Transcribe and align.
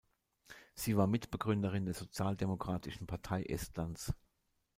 Sie 0.73 0.97
war 0.97 1.05
Mitbegründerin 1.05 1.85
der 1.85 1.93
Sozialdemokratischen 1.93 3.05
Partei 3.05 3.43
Estlands. 3.43 4.11